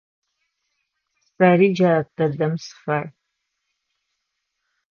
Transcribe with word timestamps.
Сэри 1.33 1.67
джар 1.75 2.03
дэдэм 2.15 2.53
сыфай. 2.65 3.05